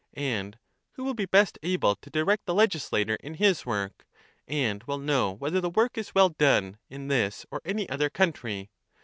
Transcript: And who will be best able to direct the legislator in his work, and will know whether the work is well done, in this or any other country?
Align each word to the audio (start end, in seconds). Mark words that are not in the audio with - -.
And 0.15 0.57
who 0.93 1.03
will 1.03 1.13
be 1.13 1.27
best 1.27 1.59
able 1.61 1.95
to 1.97 2.09
direct 2.09 2.47
the 2.47 2.55
legislator 2.55 3.17
in 3.17 3.35
his 3.35 3.67
work, 3.67 4.07
and 4.47 4.83
will 4.85 4.97
know 4.97 5.31
whether 5.33 5.61
the 5.61 5.69
work 5.69 5.95
is 5.95 6.15
well 6.15 6.29
done, 6.29 6.79
in 6.89 7.07
this 7.07 7.45
or 7.51 7.61
any 7.65 7.87
other 7.87 8.09
country? 8.09 8.71